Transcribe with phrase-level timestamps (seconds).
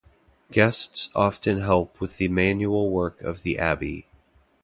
[0.51, 4.07] Guests often help with the manual work of the abbey.